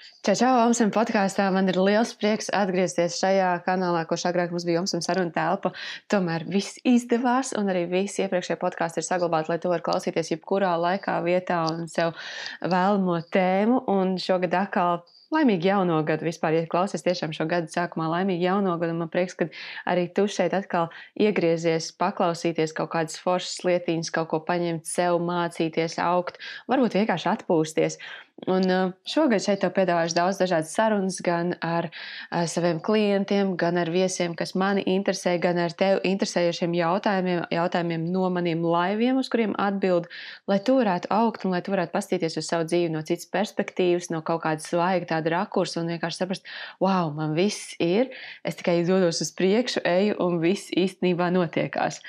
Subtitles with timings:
[0.00, 1.50] Čau, čau, Omsam podkāstā.
[1.52, 5.74] Man ir liels prieks atgriezties šajā kanālā, kurš agrāk mums bija Omsam saruna telpa.
[6.12, 10.72] Tomēr viss izdevās, un arī visi iepriekšējie podkāsti ir saglabāti, lai to var klausīties jebkurā
[10.80, 12.16] laikā, vietā un sev
[12.64, 13.84] vēlamo tēmu.
[13.92, 18.72] Un šogad atkal Laimīgi jauno gadu vispār, ja klausies tiešām šo gadu sākumā, laimīgi jauno
[18.80, 18.96] gadu.
[18.98, 19.46] Man prieks, ka
[19.86, 26.00] arī tu šeit atkal iegriezies, paklausīties kaut kādas foršas lietiņas, kaut ko paņemt sev, mācīties,
[26.02, 26.42] augt,
[26.72, 28.00] varbūt vienkārši atpūsties.
[28.48, 33.76] Un uh, šogad šeit tev piedāvāšu daudz dažādas sarunas gan ar uh, saviem klientiem, gan
[33.76, 39.28] ar viesiem, kas mani interesē, gan ar tevi interesējošiem jautājumiem, jautājumiem no maniem laiviem, uz
[39.32, 40.08] kuriem atbild,
[40.48, 44.08] lai tu varētu augt un lai tu varētu pastīties uz savu dzīvi no citas perspektīvas,
[44.14, 46.48] no kaut kādas svaiga tāda rakursa un vienkārši saprast,
[46.80, 48.08] wow, man viss ir,
[48.40, 52.00] es tikai dodos uz priekšu, eju un viss īstenībā notiekās.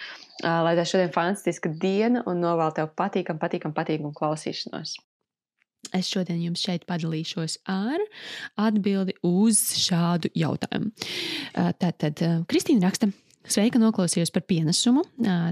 [0.41, 5.01] Uh, lai tā šodien fantastiska diena un novēl tev patīkam, patīkam, patīkam klausīšanos.
[5.97, 8.01] Es šodien jums šeit padalīšos ar
[8.59, 10.93] atbildi uz šādu jautājumu.
[11.81, 13.11] Tātad Kristīna raksta.
[13.41, 15.01] Sveika, noklausījos par pienesumu.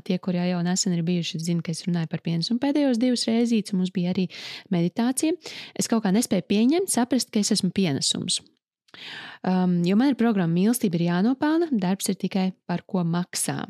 [0.06, 3.74] Tie, kuriem jau nesen ir bijuši, zina, ka es runāju par pienesumu pēdējos divas reizes,
[3.74, 4.28] un mums bija arī
[4.74, 5.34] meditācija.
[5.74, 8.44] Es kaut kā nespēju pieņemt, saprast, ka es esmu pienesums.
[9.42, 13.64] Um, jo man ir programma mīlestība, ir jānopelna, darbs ir tikai par ko maksā.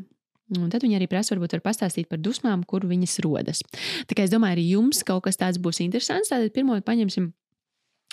[0.57, 3.61] Un tad viņi arī prasa, varbūt var pastāstīt par dusmām, kur viņas rodas.
[4.09, 6.31] Tikai es domāju, arī jums kaut kas tāds būs interesants.
[6.33, 7.29] Tātad pirmo paņemsim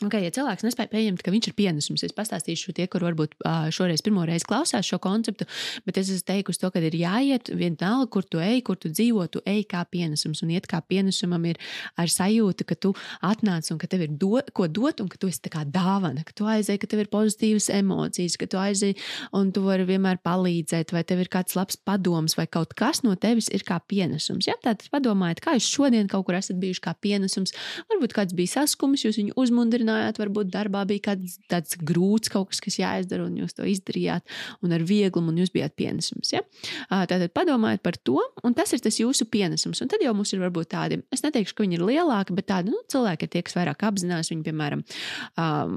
[0.04, 3.32] Okay, ja cilvēks nespēja pieņemt, ka viņš ir pienesums, es pastāstīšu tie, kur varbūt
[3.72, 5.46] šoreiz pirmo reizi klausās šo konceptu,
[5.88, 9.24] bet es esmu teikusi to, ka ir jāiet vienalga, kur tu ej, kur tu dzīvo,
[9.32, 10.42] tu ej kā pienesums.
[10.44, 11.56] Un iet kā pienesumam ir
[11.96, 12.90] ar sajūtu, ka tu
[13.24, 16.26] atnāc un ka tev ir do, ko dot, un ka tu esi tā kā dāvana,
[16.28, 18.98] ka tu aizēji, ka tev ir pozitīvas emocijas, ka tu aizēji
[19.32, 23.16] un tu vari vienmēr palīdzēt, vai tev ir kāds labs padoms, vai kaut kas no
[23.16, 24.44] tevis ir kā pienesums.
[24.52, 24.60] Ja?
[24.60, 27.56] Tātad padomājiet, kā jūs šodien kaut kur esat bijuši kā pienesums.
[27.88, 32.50] Varbūt kāds bija saskums, jūs viņu uzmundrinājāt mēģinājāt, varbūt darbā bija kāds tāds grūts kaut
[32.50, 34.24] kas, kas jāizdara, un jūs to izdarījāt,
[34.62, 36.32] un ar vieglumu, un jūs bijāt pienesums.
[36.34, 36.42] Ja?
[36.90, 39.80] Tātad padomājiet par to, un tas ir tas jūsu pienesums.
[39.82, 42.72] Un tad jau mums ir varbūt tādi, es neteikšu, ka viņi ir lielāki, bet tādi
[42.72, 44.84] nu, cilvēki ir tie, kas vairāk apzinās viņu, piemēram,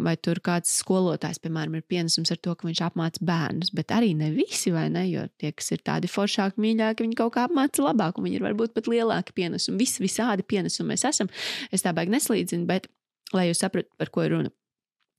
[0.05, 4.13] vai tur kāds skolotājs, piemēram, ir pienesums ar to, ka viņš apmāca bērnus, bet arī
[4.17, 7.85] ne visi, vai ne, jo tie, kas ir tādi foršāki, mīļāki, viņi kaut kā apmāca
[7.85, 9.81] labāk, un viņi ir varbūt pat lielāki pienesumi.
[9.81, 11.29] Visi visādi pienesumi mēs esam.
[11.75, 12.89] Es tā baigi neslīdzinu, bet
[13.35, 14.53] lai jūs saprastu, par ko ir runa.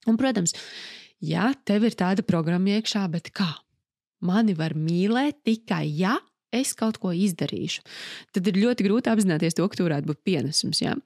[0.09, 0.57] Un, protams,
[1.21, 3.51] ja tev ir tāda programma iekšā, bet kā?
[4.25, 6.19] Mani var mīlēt tikai, ja
[6.55, 7.83] es kaut ko izdarīšu,
[8.35, 10.81] tad ir ļoti grūti apzināties to, ka tur varētu būt pienesums.
[10.83, 10.97] Jā.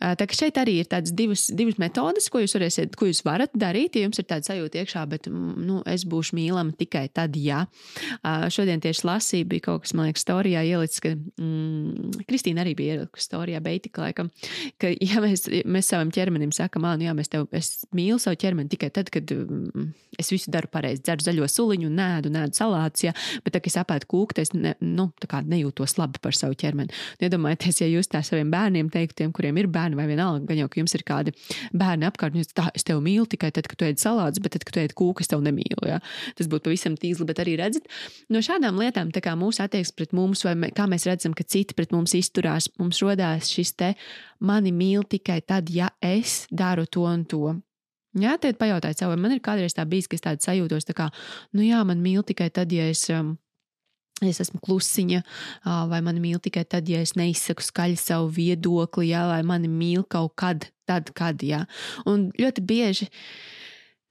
[0.00, 3.52] Tā kā šeit arī ir tādas divas, divas metodes, ko jūs, varēsiet, ko jūs varat
[3.58, 7.64] darīt, ja jums ir tāda sajūta iekšā, bet nu, es būšu mīlama tikai tad, ja.
[8.24, 12.98] Šodien tieši lasīju, bija kaut kas, man liekas, storijā ielicis, ka mm, Kristīna arī bija
[12.98, 14.30] ielikusi storijā, beitika laikam,
[14.82, 18.72] ka ja mēs, mēs savam ķermenim sakam, nu jā, mēs tev, es mīlu savu ķermeni
[18.74, 23.14] tikai tad, kad mm, es visu daru pareizi, dzeru zaļo suliņu, nēdu, nēdu salātus, jā,
[23.44, 25.08] bet tā, ka es apēdu kūku, es ne, nu,
[25.54, 26.94] nejūtos labi par savu ķermeni.
[27.18, 30.62] Un iedomājieties, ja jūs tā saviem bērniem teiktu, tiem, kuriem ir bērni, vai vienalga, gan
[30.62, 31.34] jau, ka jums ir kādi
[31.74, 34.66] bērni apkārt, jūs tā, es tevi mīlu tikai tad, kad tu ēd salātus, bet tad,
[34.66, 35.88] kad tu ēd kūku, es tevi nemīlu.
[35.88, 36.00] Ja?
[36.38, 37.88] Tas būtu pavisam tīzli, bet arī redzat,
[38.32, 41.94] no šādām lietām, kā mūsu attieksme pret mums, vai kā mēs redzam, ka citi pret
[41.94, 43.92] mums izturās, mums rodās šis te
[44.40, 47.54] mani mīl tikai tad, ja es daru to un to.
[48.14, 50.94] Jā, tad pajautājiet sev, vai man ir kādreiz tā bijis, ka es tādu sajūtos, tā
[50.94, 51.08] kā,
[51.54, 53.34] nu jā, man mīl tikai tad, ja es um,
[54.22, 55.24] Es esmu klusiņa,
[55.90, 60.04] vai mani mīl tikai tad, ja es neizsaku skaļi savu viedokli, jā, vai mani mīl
[60.06, 61.42] kaut kad, tad, kad.
[61.42, 61.64] Jā.
[62.06, 63.08] Un ļoti bieži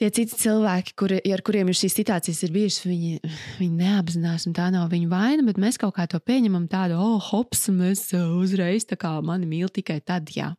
[0.01, 3.13] tie citi cilvēki, kuri, ar kuriem ir šīs situācijas ir bijušas, viņi,
[3.61, 7.21] viņi neapzinās, un tā nav viņu vaina, bet mēs kaut kā to pieņemam tādu, oh,
[7.31, 10.53] hops, mēs uzreiz tā kā mani mīl tikai tad, jā.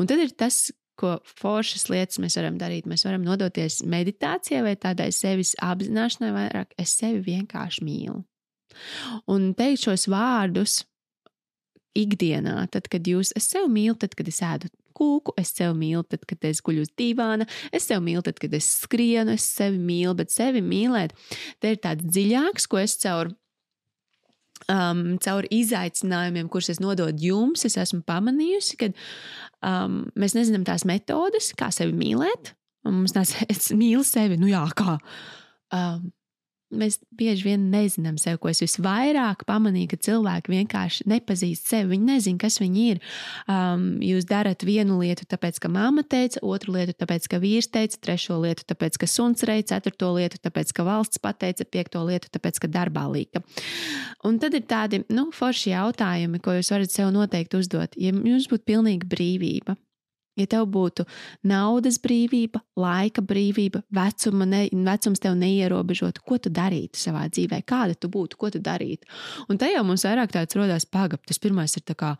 [0.00, 0.70] Un tad ir tas,
[1.00, 2.88] ko foršas lietas mēs varam darīt.
[2.90, 8.20] Mēs varam nodoties meditācijai vai tādai sevis apzināšanai, vairāk es sevi vienkārši mīlu.
[9.32, 10.82] Un teikt šos vārdus
[11.98, 16.04] ikdienā, tad, kad jūs, es sev mīlu, tad, kad es ēdu kūku, es sev mīlu,
[16.08, 19.80] tad, kad es guļu uz dīvāna, es sev mīlu, tad, kad es skrienu, es sevi
[19.80, 21.14] mīlu, bet sevi mīlēt,
[21.60, 23.32] te ir tāds dziļāks, ko es caur
[24.68, 28.90] um, caur izaicinājumiem, kurus es nododu jums, es esmu pamanījusi, ka
[29.66, 32.54] um, mēs nezinām tās metodes, kā sevi mīlēt.
[32.88, 34.98] Mums tās, es mīlu sevi, nu jā, kā.
[35.74, 36.10] Um,
[36.70, 41.96] Mēs bieži vien nezinām sevi, ko es visvairāk pamanīju, ka cilvēki vienkārši nepazīst sevi.
[41.96, 43.00] Viņi nezina, kas viņi ir.
[43.50, 47.98] Um, jūs darat vienu lietu, tāpēc, ka mamma teica, otru lietu, tāpēc, ka vīrs teica,
[48.06, 52.62] trešo lietu, tāpēc, ka suns reiz, ceturto lietu, tāpēc, ka valsts pateica, piekto lietu, tāpēc,
[52.62, 53.42] ka darbā līka.
[54.24, 57.98] Un tad ir tādi nu, forši jautājumi, ko jūs varat sev noteikti uzdot.
[57.98, 59.74] Ja jums būtu pilnīga brīvība,
[60.38, 61.04] Ja tev būtu
[61.50, 67.98] naudas brīvība, laika brīvība, vecuma ne, vecums tev neierobežot, ko tu darītu savā dzīvē, kāda
[67.98, 69.10] tu būtu, ko tu darītu.
[69.50, 71.24] Un tajā mums vairāk tāds rodās pagab.
[71.26, 72.14] Tas pirmais ir tā kā,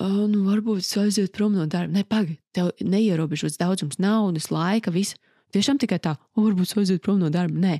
[0.00, 1.92] nu varbūt aiziet prom no darba.
[1.98, 5.18] Nē, pagaidi, tev neierobežots daudzums naudas, laika, viss.
[5.54, 7.56] Tiešām tikai tā, oh, varbūt aiziet prom no darba.
[7.56, 7.78] Nē,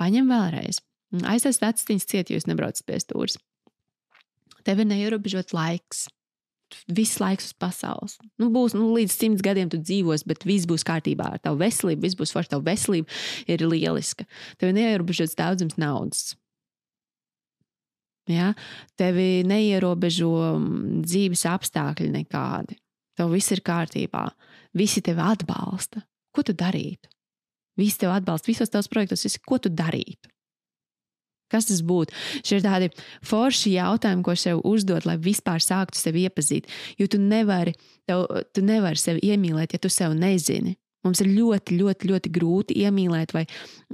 [0.00, 0.82] paņem vēlreiz.
[1.28, 3.38] Aizsāc atstīns ciet, jo jūs nebraucat pie stūres.
[4.66, 6.08] Tev ir neierobežots laiks
[6.90, 8.16] viss laiks uz pasaules.
[8.40, 12.02] Nu, būs nu, līdz simts gadiem, tu dzīvos, bet viss būs kārtībā ar tavu veselību.
[12.06, 13.20] Viss būs forši, tava veselība
[13.50, 14.26] ir lieliska.
[14.58, 16.34] Tev ir neierobežots daudzums naudas.
[18.30, 18.52] Ja?
[18.98, 22.78] Tevi neierobežo mm, dzīves apstākļi nekādi.
[23.16, 24.26] Tev viss ir kārtībā.
[24.76, 26.02] Visi tevi atbalsta.
[26.34, 27.08] Ko tu darītu?
[27.80, 29.24] Visi tevi atbalsta visos tavos projektos.
[29.24, 30.28] Visi, ko tu darītu?
[31.52, 32.14] Kas tas būtu?
[32.46, 32.90] Šie ir tādi
[33.26, 36.66] forši jautājumi, ko sev uzdot, lai vispār sāktu sevi iepazīt.
[36.98, 37.76] Jo tu nevari,
[38.08, 40.76] tev, tu nevari sevi iemīlēt, ja tu sev nezini.
[41.06, 43.44] Mums ir ļoti, ļoti, ļoti grūti iemīlēt, vai,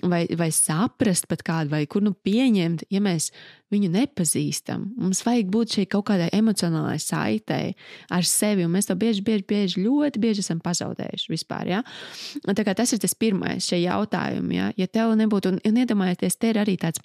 [0.00, 3.28] vai, vai saprast pat kādu, vai kur nu pieņemt, ja mēs
[3.72, 4.86] viņu nepazīstam.
[5.00, 7.74] Mums vajag būt šai kaut kādai emocionālai saitei
[8.12, 11.74] ar sevi, un mēs to bieži, bieži, bieži ļoti bieži esam pazaudējuši vispār.
[11.76, 11.84] Ja?
[12.48, 14.56] Tas ir tas pirmais šie jautājumi.
[14.56, 17.02] Ja, ja tev nebūtu, un, un iedomājieties, te ir arī tāds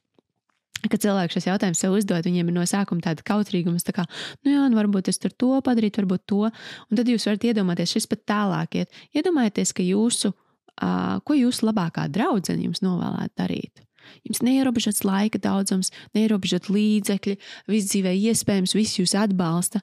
[0.85, 4.05] Kad cilvēks šos jautājumus sev uzdod, viņiem ir no sākuma tāda kautrīguma, tā kā,
[4.45, 6.43] nu jā, nu varbūt es tur to padarītu, varbūt to.
[6.51, 9.01] Un tad jūs varat iedomāties, šis pat tālāk iet.
[9.17, 13.83] Iedomājieties, ka jūsu, uh, ko jūsu labākā draudzene jums novēlētu darīt.
[14.27, 17.37] Jums neierobežots laika daudzums, neierobežot līdzekļi,
[17.73, 19.81] viss dzīvē iespējams, viss jūs atbalsta.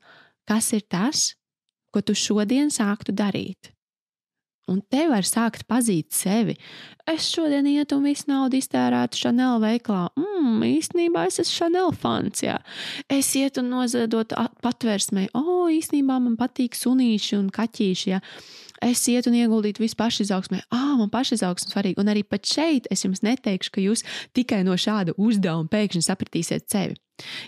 [0.48, 1.32] Kas ir tas,
[1.92, 3.74] ko tu šodien sāktu darīt?
[4.70, 6.54] Un te var sākt pazīt sevi.
[7.10, 10.06] Es šodien ietu un visu naudu iztērētu Chanel veiklā.
[10.16, 12.40] Mm, īstenībā es esmu Chanel fans.
[12.46, 12.56] Jā.
[13.12, 14.32] Es ietu un nozadot
[14.64, 15.28] patvērsmei.
[15.36, 18.14] O, oh, īstenībā man patīk sunīši un kaķīši.
[18.14, 18.22] Jā.
[18.84, 20.66] Es ietu un ieguldītu visu pašizaugsmē.
[20.74, 22.02] Ah, man pašizaugsme svarīga.
[22.02, 24.04] Un arī pat šeit es jums neteikšu, ka jūs
[24.36, 26.98] tikai no šāda uzdevuma pēkšņi sapratīsiet sevi.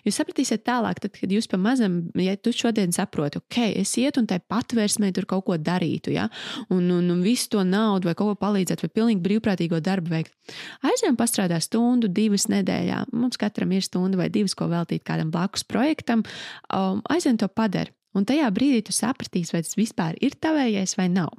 [0.07, 4.29] Jūs sapratīsiet tālāk, tad, kad jūs pamazam, ja tu šodien saproti, ok, es ietu un
[4.31, 6.29] tai patvērsmē tur kaut ko darītu, ja,
[6.71, 10.55] un, un, un visu to naudu vai kaut ko palīdzēt, vai pilnīgi brīvprātīgo darbu veikt.
[10.87, 13.09] Aizējām pastrādāt stundu, divas nedēļā.
[13.13, 16.23] Mums katram ir stunda vai divas, ko veltīt kādam blakus projektam.
[16.71, 17.97] Um, aizējām to padarīt.
[18.17, 21.35] Un tajā brīdī tu sapratīsi, vai tas vispār ir tavējais vai nav.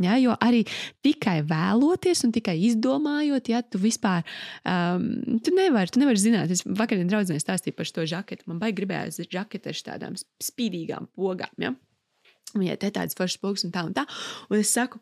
[0.00, 0.62] Ja, jo arī
[1.04, 4.24] tikai vēloties un tikai izdomājot, ja tu vispār
[4.64, 5.04] um,
[5.44, 6.50] tu nevari, tu nevari zināt.
[6.54, 8.48] Es vakarā draudzē stāstīju par šo žaketu.
[8.50, 11.52] Man baigi gribējās žaketu ar tādām spīdīgām pogām.
[11.60, 11.74] Ja?
[12.56, 14.06] Viņai te tādas foršas pogas un tā un tā.
[14.48, 15.00] Un es saku,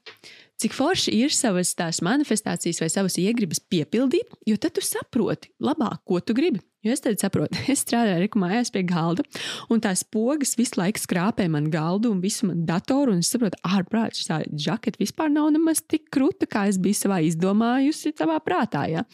[0.61, 6.03] cik forši ir savas tās manifestācijas vai savas iegribas piepildīt, jo tad tu saproti labāk,
[6.05, 6.62] ko tu gribi.
[6.81, 9.25] Jo es tādu saprotu, es strādāju reku mājās pie galda,
[9.73, 14.17] un tās pogas visu laiku skrāpē man galdu un visu man datoru, es saprotu, ārprāt,
[14.17, 18.87] šī žaketa vispār nav nemaz tik krūta, kā es biju savā izdomājusi savā prātā.
[18.89, 19.05] Ja?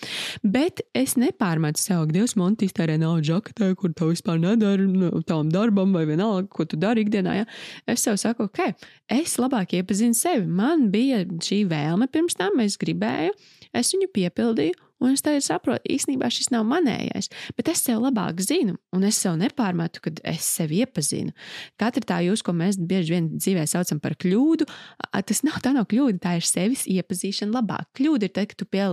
[0.47, 5.11] Bet es nepārmetu sev, ka Dievs man iztērē naudu žaketē, kur tev vispār nedara nu,
[5.27, 7.35] tavam darbam vai vienalga, ko tu dari ikdienā.
[7.41, 7.51] Ja?
[7.91, 8.79] Es sev saku, ok,
[9.19, 10.47] es labāk iepazinu sevi.
[10.47, 13.35] Man bija šī vēlme pirms tam, es gribēju,
[13.77, 17.29] es viņu piepildīju, Un es tagad saprotu, īstenībā šis nav manējais,
[17.59, 21.35] bet es sev labāk zinu, un es sev nepārmetu, kad es sevi iepazinu.
[21.81, 24.65] Katra tā jūs, ko mēs bieži vien dzīvē saucam par kļūdu,
[25.13, 27.91] tas nav tā nav kļūda, tā ir sevis iepazīšana labāk.
[28.01, 28.89] Kļūda ir tad, kad tu, pie,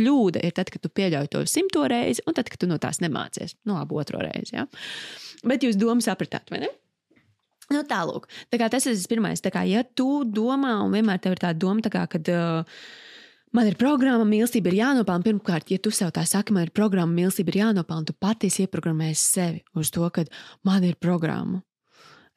[0.00, 3.04] kļūda ir tad, kad tu pieļauj to simto reizi, un tad, kad tu no tās
[3.04, 3.58] nemācies.
[3.68, 4.56] No labi, otro reizi.
[4.56, 4.64] Ja?
[5.44, 6.72] Bet jūs domu sapratāt, vai ne?
[7.68, 9.42] Nu, tālāk, tā kā tas ir tas pirmais.
[9.44, 12.32] Kā, ja tu domā, un vienmēr tev ir tā doma, tā kā, kad.
[12.32, 12.80] Uh,
[13.48, 15.24] Man ir programma, mīlestība ir jānopelna.
[15.24, 19.22] Pirmkārt, ja tu sev tā saki, man ir programma, mīlestība ir jānopelna, tu patiesi ieprogrammēsi
[19.22, 20.26] sevi uz to, ka
[20.68, 21.62] man ir programma.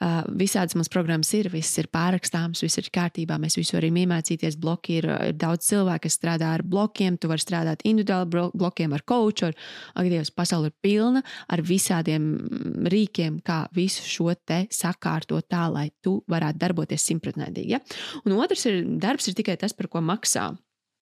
[0.01, 3.35] Uh, visādas mums programmas ir, viss ir pārrakstāms, viss ir kārtībā.
[3.41, 4.57] Mēs visu varam iemācīties.
[4.61, 7.19] Bloki ir, ir daudz cilvēku, kas strādā ar blokiem.
[7.21, 9.51] Tu vari strādāt individuāli blokiem, ar coachu.
[9.51, 9.59] Ar,
[9.93, 12.31] ak, Dievs, pasaule ir pilna ar visādiem
[12.89, 17.77] rīkiem, kā visu šo te sakārtot tā, lai tu varētu darboties simtprocentīgi.
[17.77, 17.81] Ja?
[18.25, 20.49] Un otrs ir, darbs ir tikai tas, par ko maksā.